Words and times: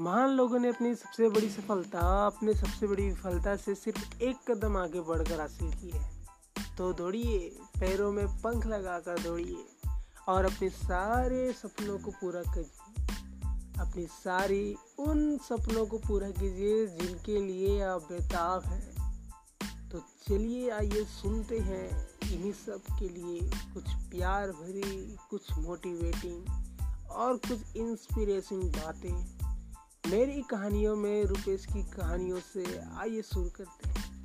महान 0.00 0.30
लोगों 0.30 0.58
ने 0.58 0.68
अपनी 0.68 0.94
सबसे 0.94 1.28
बड़ी 1.28 1.50
सफलता, 1.50 2.26
अपने 2.26 2.54
सबसे 2.54 2.86
बड़ी 2.86 3.08
विफलता 3.08 3.56
से 3.56 3.74
सिर्फ़ 3.74 4.22
एक 4.22 4.50
कदम 4.50 4.76
आगे 4.76 5.00
बढ़कर 5.00 5.40
हासिल 5.40 5.70
की 5.72 5.90
है। 5.90 6.10
तो 6.78 6.92
दौड़िए, 6.92 7.38
पैरों 7.80 8.12
में 8.12 8.26
पंख 8.28 8.66
लगाकर 8.66 9.18
दौड़िए 9.18 9.64
और 10.28 10.44
अपने 10.44 10.68
सारे 10.68 11.52
सपनों 11.52 11.98
को 11.98 12.10
पूरा 12.10 12.42
करिए 12.42 13.06
अपनी 13.80 14.06
सारी 14.06 14.76
उन 14.98 15.38
सपनों 15.38 15.86
को 15.86 15.98
पूरा 15.98 16.30
कीजिए 16.30 16.86
जिनके 16.86 17.40
लिए 17.40 17.82
आप 17.82 18.02
बेताब 18.02 18.62
हैं। 18.64 18.94
तो 19.90 19.98
चलिए, 19.98 20.70
आइए 20.70 21.04
सुनते 21.04 21.58
हैं 21.58 22.08
इन्हीं 22.32 22.52
सब 22.52 22.82
के 22.98 23.08
लिए 23.08 23.50
कुछ 23.74 23.84
प्यार 23.88 24.50
भरी, 24.50 25.16
कुछ 25.30 25.52
मोटिवेटिंग 25.58 26.44
और 27.10 27.36
कुछ 27.36 27.76
इंस्पिरेशन 27.76 28.60
बातें। 28.60 29.47
मेरी 30.10 30.42
कहानियों 30.42 30.96
में 30.96 31.24
रुपेश 31.24 31.66
की 31.66 31.82
कहानियों 31.82 32.38
से 32.40 32.64
आइए 32.98 33.22
शुरू 33.22 33.48
करते 33.56 33.88
हैं। 33.88 34.17